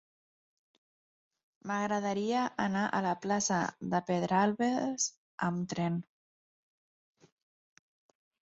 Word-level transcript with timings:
M'agradaria 1.71 2.39
anar 2.65 2.85
a 2.89 3.03
la 3.07 3.13
plaça 3.27 3.59
de 3.93 4.01
Pedralbes 4.09 5.07
amb 5.51 5.71
tren. 5.77 6.01